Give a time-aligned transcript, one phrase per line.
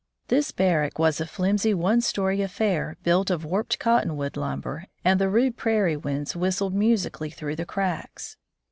[0.29, 5.29] This barrack was a flimsy one story affair built of warped cottonwood lumber, and the
[5.29, 8.35] rude prairie winds whistled musically through the cracks.